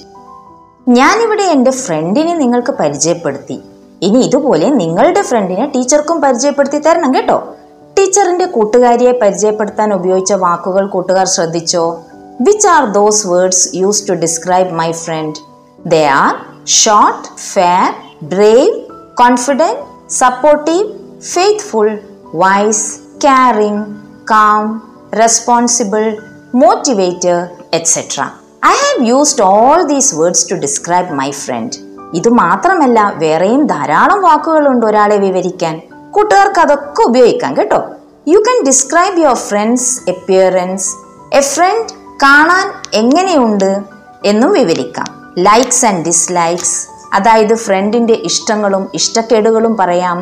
ഞാനിവിടെ 0.88 1.42
എന്റെ 1.42 1.70
ഫ്രണ്ടിനെ 1.70 2.34
നിങ്ങൾക്ക് 2.36 2.72
പരിചയപ്പെടുത്തി. 2.72 3.60
ഇനി 4.02 4.18
ഇതുപോലെ 4.18 4.70
നിങ്ങളുടെ 4.70 5.22
ഫ്രണ്ടിനെ 5.22 5.66
ടീച്ചർക്കും 5.66 6.20
പരിചയപ്പെടുത്തി 6.20 6.78
തരണം 6.78 7.14
കേട്ടോ. 7.14 7.54
ടീച്ചറിന്റെ 7.98 8.44
കൂട്ടുകാരിയെ 8.44 9.12
പരിചയപ്പെടുത്താൻ 9.12 9.94
ഉപയോഗിച്ച 9.94 10.32
വാക്കുകൾ 10.32 10.86
കൂട്ടുകാർ 10.86 11.26
ശ്രദ്ധിച്ചോ? 11.26 12.02
Which 12.40 12.68
are 12.68 12.92
those 12.92 13.26
words 13.26 13.68
use 13.74 14.08
to 14.08 14.12
describe 14.12 14.70
my 14.70 14.92
friend 14.92 15.38
they 15.86 16.04
are 16.04 16.64
short 16.66 17.40
fair 17.40 17.94
brave 18.22 18.80
confident 19.18 20.10
supportive 20.10 20.92
faithful 21.20 21.98
wise 22.34 22.98
caring 23.24 23.86
calm 24.30 24.82
responsible 25.20 26.16
motivator 26.54 27.48
etcetera 27.74 28.22
I 28.66 28.70
have 28.70 29.06
used 29.06 29.44
all 29.44 29.82
these 29.82 30.14
words 30.14 30.50
to 30.50 30.54
describe 30.54 31.12
my 31.12 31.30
friend 31.30 31.76
ഇത് 32.14 32.28
മാത്രമല്ല 32.28 33.12
വേറെയും 33.16 33.66
ധാരാളം 33.66 34.22
വാക്കുകളുണ്ട് 34.22 34.86
ഒരാളെ 34.86 35.16
വിവരിക്കാൻ. 35.16 35.80
കൂട്ടുകാർക്ക് 36.10 36.60
അതൊക്കെ 36.60 37.02
ഉപയോഗിക്കാം 37.02 37.56
കേട്ടോ. 37.56 37.84
You 38.28 38.38
can 38.38 38.64
describe 38.66 39.18
your 39.18 39.34
friend's 39.34 40.10
appearance 40.10 40.94
a 41.32 41.40
friend 41.40 41.92
കാണാൻ 42.22 42.72
എങ്ങനെയുണ്ട് 42.94 43.80
എന്നും 44.24 44.52
വിവരിക്കാം. 44.52 45.34
ലൈക്സ് 45.38 45.86
ആൻഡ് 45.86 46.06
ഡിസ്ലൈക്സ് 46.06 46.88
അതായത് 47.14 47.54
ഫ്രണ്ടിന്റെ 47.54 48.12
ഇഷ്ടങ്ങളും 48.12 48.90
ഇഷ്ടക്കേടുകളും 48.94 49.76
പറയാം. 49.76 50.20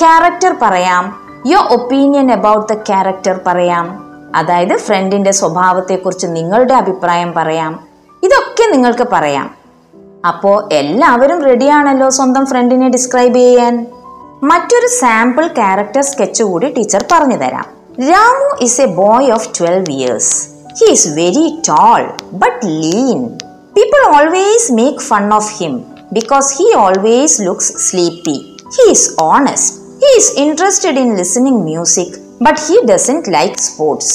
ക്യാരക്ടർ 0.00 0.56
പറയാം. 0.62 1.28
Your 1.46 1.64
opinion 1.64 2.32
about 2.32 2.72
the 2.72 2.76
character 2.76 3.40
പറയാം. 3.46 4.11
അതായത് 4.36 4.76
ഫ്രണ്ടിന്റെ 4.76 5.30
സ്വഭാവത്തെക്കുറിച്ച് 5.30 6.26
നിങ്ങളുടെ 6.26 6.74
അഭിപ്രായം 6.74 7.32
പറയാം. 7.32 7.84
ഇതൊക്കെ 8.22 8.70
നിങ്ങൾക്ക് 8.72 9.06
പറയാം. 9.12 9.54
അപ്പോൾ 10.28 10.68
എല്ലാവരും 10.72 11.44
റെഡിയാണല്ലോ 11.44 12.10
സ്വന്തം 12.10 12.46
ഫ്രണ്ടിനെ 12.46 12.88
ഡിസ്ക്രൈബ് 12.88 13.34
ചെയ്യാൻ? 13.34 13.86
മറ്റൊരു 14.42 14.86
സാമ്പിൾ 14.86 15.46
ക്യാരക്ടർ 15.46 16.02
സ്കെച്ച് 16.02 16.42
കൂടി 16.42 16.72
ടീച്ചർ 16.72 17.04
പറഞ്ഞു 17.12 17.36
തരാം. 17.36 17.82
Ramu 18.10 18.56
is 18.60 18.80
a 18.80 18.86
boy 18.86 19.30
of 19.30 19.48
twelve 19.60 19.90
years 19.90 20.48
he 20.80 20.90
is 20.90 21.08
very 21.08 21.62
tall 21.68 22.10
but 22.32 22.66
lean 22.66 23.22
people 23.76 24.16
always 24.16 24.72
make 24.72 24.98
fun 24.98 25.34
of 25.34 25.52
him 25.56 25.84
because 26.12 26.54
he 26.54 26.74
always 26.76 27.42
looks 27.42 27.72
sleepy 27.76 28.56
he 28.76 28.90
is 28.90 29.10
honest 29.20 29.76
he 29.76 30.16
is 30.16 30.32
interested 30.36 30.98
in 30.98 31.16
listening 31.16 31.62
music 31.62 32.21
but 32.44 32.58
he 32.66 32.76
doesn't 32.86 33.26
like 33.28 33.56
sports. 33.58 34.08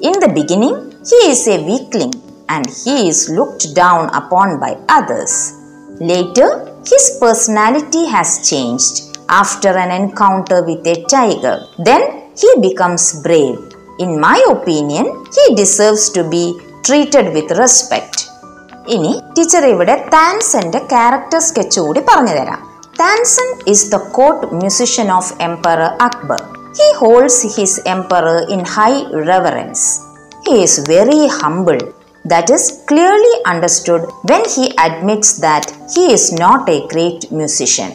In 0.00 0.14
the 0.24 0.32
beginning, 0.38 0.76
he 1.10 1.20
is 1.32 1.42
a 1.48 1.58
weakling 1.68 2.14
and 2.48 2.64
he 2.82 3.08
is 3.08 3.28
looked 3.28 3.74
down 3.74 4.04
upon 4.20 4.58
by 4.60 4.72
others. 4.88 5.32
Later, 6.00 6.48
his 6.86 7.18
personality 7.20 8.04
has 8.06 8.48
changed 8.50 8.96
after 9.40 9.70
an 9.76 9.90
encounter 10.00 10.58
with 10.64 10.86
a 10.86 11.04
tiger. 11.14 11.56
Then 11.78 12.02
he 12.36 12.50
becomes 12.60 13.22
brave. 13.22 13.58
In 13.98 14.20
my 14.20 14.38
opinion, 14.48 15.06
he 15.36 15.54
deserves 15.54 16.10
to 16.10 16.22
be 16.28 16.44
treated 16.84 17.26
with 17.36 17.50
respect. 17.64 18.14
ഇനി 18.94 19.10
teacher 19.36 19.62
ഇവിടെ 19.72 19.94
താൻസന്റെ 20.14 20.80
character 20.92 21.40
sketch 21.48 21.80
കൂടി 21.86 22.00
പറഞ്ഞു 22.10 22.34
തരാം 22.38 22.60
Tansen 23.00 23.48
is 23.72 23.88
the 23.94 23.98
court 24.18 24.46
musician 24.60 25.08
of 25.16 25.34
empire 25.48 25.82
Akbar 26.06 26.40
He 26.76 26.94
holds 26.94 27.56
his 27.56 27.80
emperor 27.86 28.46
in 28.48 28.64
high 28.64 29.10
reverence. 29.12 30.04
He 30.46 30.62
is 30.62 30.78
very 30.86 31.28
humble. 31.28 31.78
That 32.24 32.50
is 32.50 32.84
clearly 32.86 33.34
understood 33.46 34.02
when 34.22 34.44
he 34.44 34.70
admits 34.78 35.38
that 35.38 35.70
he 35.94 36.12
is 36.12 36.32
not 36.32 36.68
a 36.68 36.86
great 36.88 37.30
musician. 37.32 37.92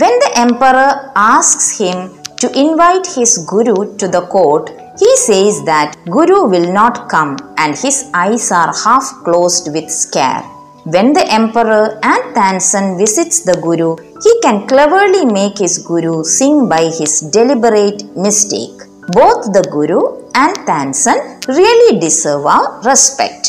When 0.00 0.18
the 0.18 0.32
emperor 0.36 1.12
asks 1.14 1.78
him 1.78 2.18
to 2.36 2.58
invite 2.58 3.06
his 3.06 3.38
guru 3.38 3.96
to 3.96 4.08
the 4.08 4.22
court, 4.22 4.70
he 4.98 5.16
says 5.16 5.64
that 5.64 5.96
guru 6.06 6.44
will 6.48 6.72
not 6.72 7.08
come 7.08 7.36
and 7.58 7.76
his 7.76 8.10
eyes 8.14 8.50
are 8.50 8.72
half 8.84 9.04
closed 9.24 9.72
with 9.72 9.90
scare. 9.90 10.42
When 10.86 11.08
the 11.14 11.24
emperor 11.30 11.98
and 12.04 12.24
Tansan 12.32 12.96
visits 12.96 13.40
the 13.40 13.54
guru, 13.60 13.88
he 14.24 14.32
can 14.40 14.68
cleverly 14.68 15.24
make 15.28 15.58
his 15.58 15.78
guru 15.80 16.22
sing 16.24 16.68
by 16.68 16.82
his 16.90 17.12
deliberate 17.28 18.04
mistake. 18.16 18.78
Both 19.10 19.40
the 19.52 19.64
guru 19.68 19.98
and 20.34 20.54
Tansan 20.68 21.18
really 21.48 21.98
deserve 21.98 22.46
our 22.56 22.68
respect. 22.82 23.42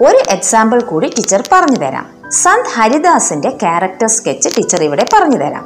ഒരു 0.00 0.20
example 0.36 0.78
കൂടി 0.90 1.08
teacher 1.16 1.42
പറഞ്ഞു 1.52 1.78
തരാം 1.84 2.06
സന്ത് 2.40 2.72
ഹരിദാസിന്റെ 2.76 3.50
character 3.62 4.08
sketch 4.16 4.48
teacher 4.56 4.82
ഇവിടെ 4.88 5.04
പറഞ്ഞു 5.14 5.38
തരാം 5.44 5.64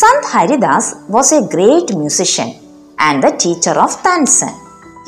Sant 0.00 0.30
Haridas 0.34 0.92
was 1.16 1.34
a 1.38 1.42
great 1.54 1.96
musician 2.02 2.50
and 3.08 3.22
the 3.26 3.32
teacher 3.44 3.78
of 3.86 3.98
Tansen 4.06 4.52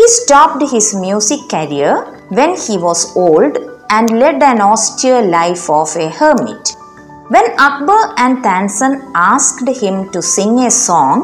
he 0.01 0.09
stopped 0.19 0.73
his 0.75 0.97
music 1.07 1.49
career 1.55 1.95
when 2.41 2.55
he 2.67 2.77
was 2.87 3.07
old 3.27 3.61
and 3.91 4.19
led 4.21 4.43
an 4.43 4.61
austere 4.61 5.23
life 5.23 5.69
of 5.71 5.95
a 5.97 6.09
hermit. 6.19 6.75
When 7.29 7.47
Akbar 7.59 8.15
and 8.19 8.43
Tansen 8.45 8.95
asked 9.15 9.69
him 9.83 10.11
to 10.13 10.21
sing 10.23 10.59
a 10.61 10.71
song, 10.71 11.19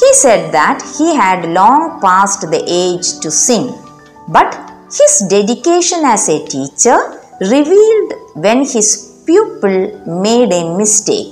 he 0.00 0.10
said 0.14 0.52
that 0.52 0.78
he 0.98 1.14
had 1.14 1.48
long 1.58 2.00
passed 2.00 2.42
the 2.54 2.62
age 2.84 3.20
to 3.22 3.30
sing. 3.30 3.66
But 4.36 4.50
his 4.98 5.12
dedication 5.34 6.00
as 6.04 6.28
a 6.28 6.44
teacher 6.54 6.98
revealed 7.40 8.12
when 8.44 8.60
his 8.74 8.88
pupil 9.26 9.76
made 10.26 10.52
a 10.52 10.76
mistake. 10.76 11.30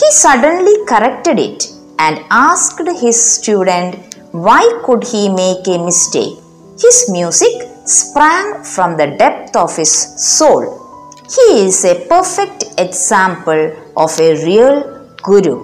He 0.00 0.08
suddenly 0.24 0.76
corrected 0.90 1.38
it 1.38 1.60
and 1.98 2.24
asked 2.30 2.88
his 3.04 3.18
student 3.34 4.14
why 4.46 4.62
could 4.84 5.02
he 5.12 5.28
make 5.28 5.66
a 5.66 5.78
mistake. 5.88 6.36
His 6.84 6.98
music 7.16 7.54
sprang 7.86 8.46
from 8.72 8.96
the 9.00 9.08
depth 9.22 9.35
of 9.56 9.70
his 9.76 9.94
soul. 10.38 10.64
He 11.36 11.66
is 11.66 11.78
a 11.86 11.94
perfect 12.12 12.60
example 12.84 13.62
of 13.98 14.10
a 14.20 14.30
real 14.46 14.76
guru. 15.30 15.56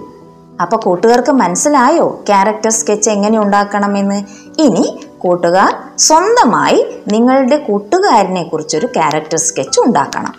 അപ്പൊ 0.61 0.77
കൂട്ടുകാർക്ക് 0.77 1.31
മനസ്സിലായോ? 1.31 2.19
Character 2.27 2.69
sketch 2.69 3.09
എങ്ങനെ 3.09 3.39
ഉണ്ടാക്കണമെന്ന്? 3.39 4.23
ഇനി 4.61 4.99
കൂട്ടുകാർ 5.17 5.75
സ്വന്തമായി 5.97 6.85
നിങ്ങളുടെ 7.07 7.57
കൂട്ടുകാരനെ 7.57 8.43
കുറിച്ചൊരു 8.43 8.87
ക്യാരക്ടർ 8.87 9.37
സ്കെച്ച് 9.37 9.79
ഉണ്ടാക്കണം. 9.79 10.33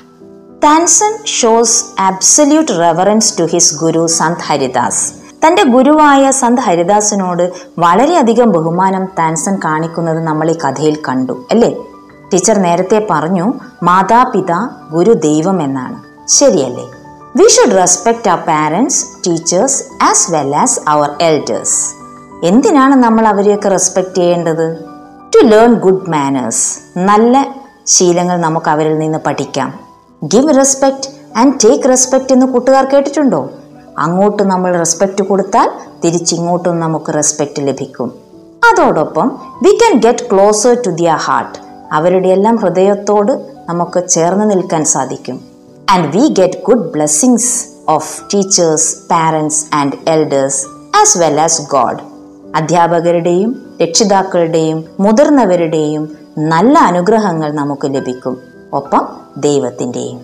Tansen 0.64 1.24
shows 1.24 1.84
absolute 1.98 2.72
reverence 2.72 3.38
to 3.38 3.42
his 3.42 3.78
guru 3.78 4.06
Sant 4.06 4.40
Haridas 4.40 5.12
തന്റെ 5.46 5.62
ഗുരുവായ 5.62 6.30
സന്ത് 6.30 6.60
ഹരിദാസിനോട് 6.60 7.52
വളരെയധികം 7.78 8.52
ബഹുമാനം 8.52 9.04
താൻസൺ 9.18 9.60
കാണിക്കുന്നത് 9.64 10.18
നമ്മൾ 10.18 10.50
ഈ 10.50 10.58
കഥയിൽ 10.58 11.02
കണ്ടു 11.08 11.44
അല്ലേ? 11.50 11.76
ടീച്ചർ 12.34 12.58
നേരത്തെ 12.58 13.06
പറഞ്ഞു 13.10 13.52
മാതാപിത 13.82 14.52
ഗുരു 14.92 15.12
ദൈവം 15.12 15.62
എന്നാണ്. 15.62 16.28
ശരിയല്ലേ? 16.28 16.84
We 17.36 17.48
should 17.48 17.76
respect 17.76 18.28
our 18.28 18.44
parents 18.44 19.06
teachers 19.26 19.84
as 20.02 20.32
well 20.32 20.56
as 20.56 20.80
our 20.88 21.10
elders 21.20 21.94
എന്തിനാണ് 22.46 22.94
നമ്മൾ 22.94 23.26
അവരെയൊക്കെ 23.26 23.68
റെസ്പെക്ട് 23.68 24.14
ചെയ്യേണ്ടത്? 24.14 24.76
ടു 25.34 25.46
ലേൺ 25.46 25.74
ഗുഡ് 25.74 26.10
മാനേഴ്സ് 26.10 26.78
നല്ല 26.98 27.54
ശീലങ്ങൾ 27.86 28.36
നമുക്ക് 28.36 28.68
അവരിൽ 28.68 28.98
നിന്ന് 28.98 29.18
പഠിക്കാം. 29.18 29.80
Give 30.24 30.56
respect 30.56 31.38
and 31.38 31.54
take 31.64 31.88
respect 31.88 32.32
എന്ന് 32.32 32.46
കൂട്ടുകാർ 32.46 32.84
കേട്ടിട്ടുണ്ടോ? 32.84 33.50
അങ്ങോട്ട് 33.98 34.42
നമ്മൾ 34.42 34.76
റെസ്പെക്റ്റ് 34.76 35.24
കൊടുത്താൽ 35.24 35.70
തിരിച്ചിങ്ങോട്ടും 36.04 36.80
നമുക്ക് 36.80 37.14
റെസ്പെക്റ്റ് 37.14 37.66
ലഭിക്കും. 37.66 38.12
അതോടൊപ്പം 38.70 39.38
we 39.62 39.70
can 39.70 40.00
get 40.00 40.30
closer 40.32 40.82
to 40.86 40.90
their 40.90 41.16
heart 41.16 41.73
അവരുടെയെല്ലാം 41.94 42.56
ഹൃദയത്തോട് 42.56 43.32
നമുക്ക് 43.68 44.08
ചേർന്ന് 44.08 44.50
നിൽക്കാൻ 44.50 44.84
സാധിക്കും. 44.84 45.36
And 45.92 46.08
we 46.16 46.24
get 46.38 46.60
good 46.64 46.86
blessings 46.92 47.52
of 47.88 48.10
teachers 48.34 48.88
parents 49.12 49.60
and 49.72 49.96
elders 50.08 50.60
as 51.00 51.18
well 51.18 51.40
as 51.40 51.62
God 51.74 52.02
അധ്യാപകരുടെയും 52.54 53.50
രക്ഷിതാക്കളുടെയും 53.82 54.78
മുതിർന്നവരുടെയും 55.00 56.04
നല്ല 56.52 56.74
അനുഗ്രഹങ്ങൾ 56.90 57.50
നമുക്ക് 57.52 57.86
ലഭിക്കും. 57.94 58.34
ഒപ്പം 58.72 59.04
ദൈവത്തിന്റെയും 59.46 60.18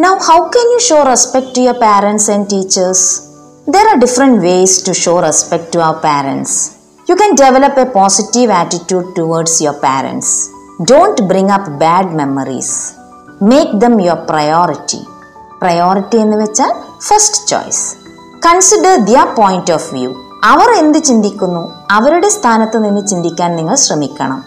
now 0.00 0.12
how 0.28 0.38
can 0.54 0.68
you 0.74 0.78
show 0.88 0.98
respect 1.02 1.50
to 1.56 1.60
your 1.60 1.78
parents 1.80 2.30
and 2.30 2.46
teachers 2.52 3.06
there 3.74 3.86
are 3.92 3.98
different 3.98 4.38
ways 4.46 4.76
to 4.86 4.92
show 5.04 5.14
respect 5.20 5.68
to 5.74 5.80
our 5.88 5.98
parents 6.08 6.56
you 7.10 7.14
can 7.14 7.32
develop 7.42 7.80
a 7.80 7.88
positive 7.98 8.52
attitude 8.52 9.10
towards 9.18 9.58
your 9.62 9.76
parents 9.88 10.32
Don't 10.80 11.22
bring 11.22 11.50
up 11.50 11.70
bad 11.70 12.08
memories 12.08 12.92
make 13.42 13.72
them 13.72 14.00
your 14.00 14.18
priority 14.30 15.06
priority 15.62 16.16
എന്ന് 16.18 16.36
വെച്ചാൽ 16.36 16.72
first 17.00 17.48
choice 17.48 17.96
consider 18.46 19.04
their 19.04 19.34
point 19.38 19.72
of 19.72 19.94
view 19.94 20.14
അവർ 20.44 20.70
എന്ത് 20.70 20.98
ചിന്തിക്കുന്നു? 20.98 21.72
അവരുടെ 21.90 22.28
സ്ഥാനത്ത് 22.28 22.84
നിന്ന് 22.84 23.06
ചിന്തിക്കാൻ 23.06 23.56
നിങ്ങൾ 23.56 23.74
ശ്രമിക്കണം. 23.74 24.44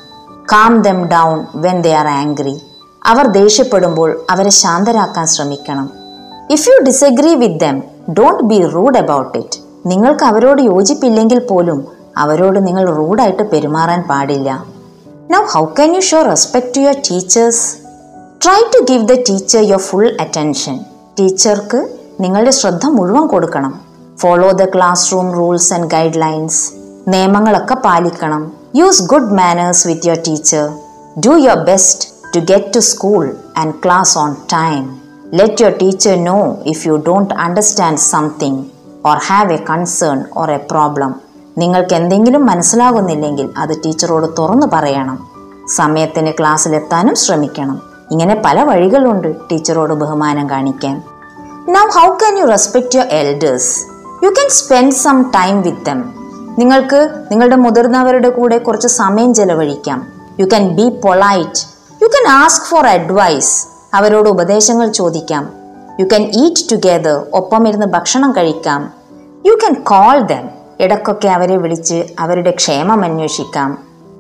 Calm 0.52 0.82
them 0.82 1.06
down 1.06 1.46
when 1.56 1.82
they 1.82 1.94
are 1.94 2.08
angry 2.08 2.62
അവർ 3.06 3.28
ദേഷ്യപ്പെടുമ്പോൾ 3.28 4.26
അവരെ 4.30 4.50
ശാന്തരാക്കാൻ 4.50 5.28
ശ്രമിക്കണം. 5.28 5.90
If 6.50 6.70
you 6.70 6.84
disagree 6.84 7.36
with 7.36 7.60
them 7.60 7.84
don't 8.14 8.44
be 8.44 8.68
rude 8.68 8.98
about 8.98 9.38
it 9.38 9.60
നിങ്ങൾക്ക് 9.86 10.24
അവരോട് 10.24 10.62
യോജിപ്പില്ലെങ്കിൽ 10.62 11.40
പോലും 11.40 11.88
അവരോട് 12.18 12.68
നിങ്ങൾ 12.68 12.96
റൂഡായിട്ട് 12.96 13.52
പെരുമാറാൻ 13.52 14.02
പാടില്ല. 14.02 14.75
Now 15.34 15.42
how 15.54 15.66
can 15.66 15.96
you 15.96 16.00
show 16.00 16.22
respect 16.22 16.76
to 16.76 16.80
your 16.80 16.98
teachers 17.10 17.62
try 18.44 18.58
to 18.74 18.80
give 18.92 19.08
the 19.08 19.14
teacher 19.30 19.62
your 19.64 19.78
full 19.78 20.10
attention 20.24 20.76
ടീച്ചർക്ക് 21.20 21.80
നിങ്ങളുടെ 22.24 22.52
ശ്രദ്ധ 22.52 22.86
മുഴുവൻ 22.86 23.28
കൊടുക്കണം. 23.28 23.82
Follow 24.20 24.52
the 24.52 24.66
classroom 25.14 25.32
rules 25.32 25.74
and 25.74 25.88
guidelines 26.16 26.72
നിയമങ്ങളൊക്കെ 27.08 27.74
പാലിക്കണം. 27.74 28.52
Use 28.76 29.04
good 29.04 29.32
manners 29.32 29.88
with 29.88 30.08
your 30.08 30.22
teacher 30.28 30.70
do 31.28 31.34
your 31.38 31.66
best 31.72 32.08
to 32.36 32.40
get 32.54 32.74
to 32.76 32.80
school 32.80 33.36
and 33.58 33.74
class 33.86 34.18
on 34.18 34.36
time 34.54 34.84
let 35.34 35.62
your 35.62 35.76
teacher 35.84 36.16
know 36.32 36.40
if 36.66 36.88
you 36.88 36.96
don't 37.10 37.34
understand 37.48 37.98
something 37.98 38.62
or 39.10 39.18
have 39.30 39.50
a 39.56 39.60
concern 39.72 40.20
or 40.40 40.46
a 40.50 40.60
problem. 40.72 41.12
നിങ്ങൾക്ക് 41.58 41.94
എന്തെങ്കിലും 41.94 42.46
മനസ്സിലാകുന്നില്ലെങ്കിൽ 42.46 43.50
അത് 43.58 43.78
ടീച്ചറോട് 43.86 44.28
തുറന്നു 44.38 44.68
പറയണം. 44.74 45.28
സമയത്തിന് 45.76 46.32
ക്ലാസ്സിലെത്താനും 46.40 47.16
ശ്രമിക്കണം. 47.16 47.82
ഇങ്ങനെ 48.12 48.42
പല 48.46 48.64
വഴികളുണ്ട് 48.64 49.36
ടീച്ചറോട് 49.52 49.94
ബഹുമാനം 49.94 50.50
കാണിക്കാൻ. 50.50 51.04
Now 51.70 51.88
how 51.88 52.14
can 52.14 52.38
you 52.38 52.46
respect 52.46 52.96
your 52.96 53.08
elders 53.08 53.86
you 54.24 54.30
can 54.30 54.50
spend 54.50 54.94
some 54.94 55.24
time 55.36 55.62
with 55.62 55.86
them 55.86 56.14
നിങ്ങൾക്ക് 56.60 57.10
നിങ്ങളുടെ 57.32 57.56
മുതിർന്നവരുടെ 57.56 58.30
കൂടെ 58.30 58.58
കുറച്ച് 58.58 58.88
സമയം 58.88 59.34
ചെലവഴിക്കാം. 59.34 60.08
You 60.40 60.46
can 60.46 60.76
be 60.76 60.90
polite 60.90 61.64
you 62.02 62.08
can 62.08 62.28
ask 62.28 62.66
for 62.66 62.86
advice 62.88 63.68
അവരോട് 63.94 64.30
ഉപദേശങ്ങൾ 64.30 64.92
ചോദിക്കാം. 64.92 65.50
യു 66.00 66.06
ക്യാൻ 66.06 66.22
ഈറ്റ് 66.22 66.72
ടുഗെദർ 66.72 67.26
ഒപ്പം 67.34 67.68
ഇരുന്ന് 67.68 67.86
ഭക്ഷണം 67.86 68.32
കഴിക്കാം. 68.32 68.94
യു 69.46 69.54
ക്യാൻ 69.54 69.74
കോൾ 69.74 70.20
ദം 70.20 70.65
ഇടയ്ക്കൊക്കെ 70.80 71.28
അവരെ 71.28 71.58
വിളിച്ച് 71.58 72.04
അവരുടെ 72.20 72.52
ക്ഷേമം 72.52 73.04
അന്വേഷിക്കാം. 73.04 73.78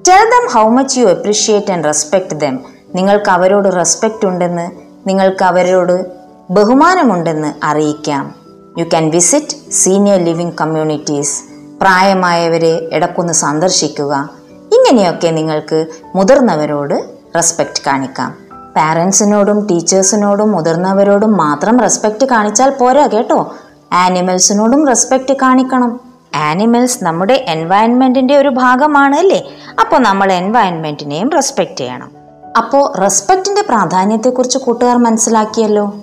Tell 0.07 0.25
them 0.25 0.53
how 0.53 0.69
much 0.69 0.99
you 0.99 1.05
appreciate 1.05 1.71
and 1.71 1.85
respect 1.85 2.35
them 2.35 2.59
നിങ്ങൾക്ക് 2.95 3.29
അവരോട് 3.29 3.75
റെസ്പെക്റ്റ് 3.75 4.25
ഉണ്ടെന്ന് 4.25 4.71
നിങ്ങൾക്ക് 5.07 5.43
അവരോട് 5.43 6.05
ബഹുമാനമുണ്ടെന്ന് 6.49 7.53
അറിയിക്കാം. 7.65 8.35
You 8.77 8.83
can 8.83 9.09
visit 9.09 9.71
senior 9.71 10.19
living 10.19 10.53
communities 10.61 11.43
പ്രായമായവരെ 11.81 12.89
ഇടക്കൊന്ന് 12.93 13.33
സന്ദർശിക്കുക. 13.33 14.29
ഇങ്ങനെയൊക്കെ 14.73 15.27
നിങ്ങൾക്ക് 15.27 15.85
മുതിർന്നവരോട് 16.15 17.09
റെസ്പെക്റ്റ് 17.35 17.81
കാണിക്കാം. 17.87 18.37
പാരൻസിനോടും 18.75 19.67
ടീച്ചേഴ്സിനോടും 19.67 20.51
മുതിർന്നവരോടും 20.51 21.37
മാത്രം 21.37 21.79
റെസ്പെക്റ്റ് 21.79 22.25
കാണിച്ചാൽ 22.25 22.69
പോരാ 22.69 23.07
കേട്ടോ. 23.07 23.55
ആനിമൽസിനോടും 23.93 24.87
റെസ്പെക്റ്റ് 24.87 25.33
കാണിക്കണം. 25.33 25.99
ആനിമൽസ് 26.35 27.03
നമ്മുടെ 27.03 27.45
എൻവയൺമെന്റിന്റെ 27.47 28.37
ഒരു 28.37 28.49
ഭാഗമാണ് 28.49 29.15
അല്ലേ? 29.15 29.43
അപ്പോൾ 29.79 29.99
നമ്മൾ 29.99 30.33
എൻവയൺമെന്റിനെയും 30.33 31.29
റെസ്പെക്റ്റ് 31.29 31.77
ചെയ്യണം. 31.77 32.11
അപ്പോൾ 32.57 32.97
റെസ്പെക്റ്റിന്റെ 32.97 33.61
പ്രാധാന്യത്തെക്കുറിച്ച് 33.61 34.57
കൂട്ടുകാർ 34.57 34.97
മനസ്സിലാക്കിയല്ലോ? 34.97 35.95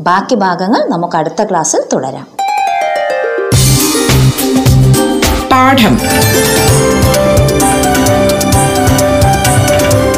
ബാക്കി 0.00 0.34
ഭാഗങ്ങൾ 0.34 0.86
നമുക്ക് 0.88 1.16
അടുത്ത 1.16 1.44
ക്ലാസ്സിൽ 1.44 1.82
തുടരാം. 1.92 2.26
പാഠം. 5.52 5.98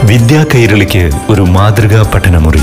വിദ്യാ 0.07 0.45
കൈരളിക്ക് 0.55 1.11
ഒരു 1.31 1.43
മാതൃകാ 1.43 2.11
പഠനമുറി. 2.15 2.61